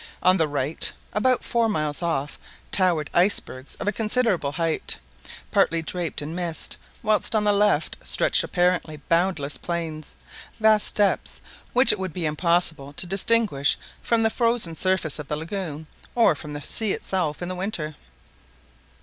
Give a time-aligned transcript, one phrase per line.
[0.23, 2.39] On the right, about four miles off,
[2.71, 4.97] towered icebergs of a considerable height.
[5.51, 10.15] partly draped in mist; whilst on the left stretched apparently boundless plains,
[10.59, 11.39] vast steppes
[11.73, 16.33] which it would be impossible to distinguish from the frozen surface of the lagoon or
[16.33, 17.93] from the sea itself in the winter.